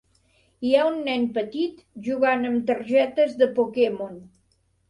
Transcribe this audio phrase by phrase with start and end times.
[0.67, 4.21] Hi ha un nen petit, jugant amb targetes de Pokémon.